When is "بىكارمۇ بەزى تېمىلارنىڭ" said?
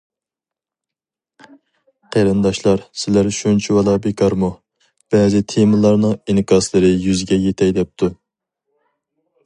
4.07-6.17